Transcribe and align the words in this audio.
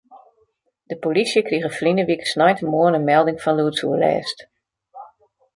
De 0.89 0.95
polysje 1.03 1.41
krige 1.47 1.69
ferline 1.75 2.03
wike 2.09 2.27
sneintemoarn 2.31 2.97
in 2.99 3.07
melding 3.11 3.39
fan 3.43 3.55
lûdsoerlêst. 3.59 4.39